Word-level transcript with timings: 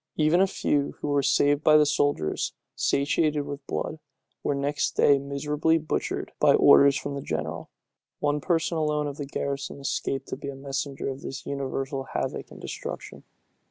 Even 0.15 0.41
a 0.41 0.47
few, 0.47 0.93
who 0.99 1.09
were 1.09 1.21
saved 1.21 1.63
by 1.63 1.77
the 1.77 1.85
soldiers, 1.85 2.53
satiated 2.75 3.43
with 3.45 3.63
blood, 3.67 3.99
were 4.41 4.55
next 4.55 4.95
day 4.97 5.19
miserably 5.19 5.77
butchered 5.77 6.31
by 6.39 6.55
orders 6.55 6.97
from 6.97 7.13
the 7.13 7.21
general. 7.21 7.69
One 8.17 8.41
person 8.41 8.79
alone 8.79 9.05
of 9.05 9.17
the 9.17 9.27
garrison 9.27 9.79
escaped 9.79 10.27
to 10.29 10.37
be 10.37 10.49
a 10.49 10.55
messenger 10.55 11.07
of 11.07 11.21
this 11.21 11.45
universal 11.45 12.05
havoc 12.15 12.49
and 12.49 12.59
destruction. 12.59 13.25